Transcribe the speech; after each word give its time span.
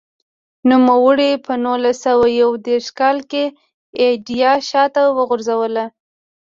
نوموړي 0.69 1.31
په 1.45 1.53
نولس 1.63 1.97
سوه 2.05 2.25
یو 2.41 2.51
دېرش 2.67 2.87
کال 2.99 3.17
کې 3.31 3.43
ایډیا 4.03 4.51
شاته 4.69 5.01
وغورځوله. 5.17 5.85